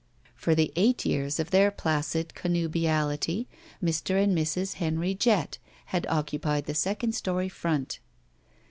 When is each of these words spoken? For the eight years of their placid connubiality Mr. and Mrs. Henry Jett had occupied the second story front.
For 0.33 0.55
the 0.55 0.73
eight 0.75 1.05
years 1.05 1.39
of 1.39 1.51
their 1.51 1.69
placid 1.69 2.33
connubiality 2.33 3.45
Mr. 3.83 4.19
and 4.23 4.35
Mrs. 4.35 4.73
Henry 4.81 5.13
Jett 5.13 5.59
had 5.93 6.07
occupied 6.07 6.65
the 6.65 6.73
second 6.73 7.13
story 7.13 7.49
front. 7.49 7.99